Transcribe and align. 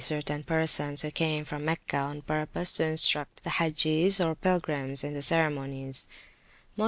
certain 0.03 0.41
persons 0.41 1.03
who 1.03 1.11
came 1.11 1.45
from 1.45 1.63
Mecca 1.63 1.95
on 1.95 2.23
purpose 2.23 2.73
to 2.73 2.83
instruct 2.83 3.43
the 3.43 3.51
Hagges, 3.51 4.19
or 4.19 4.33
pilgrims, 4.33 5.03
in 5.03 5.13
the 5.13 5.21
ceremonies 5.21 6.07
(most 6.75 6.77
[p. 6.77 6.79